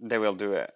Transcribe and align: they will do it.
they 0.00 0.18
will 0.18 0.34
do 0.34 0.52
it. 0.54 0.72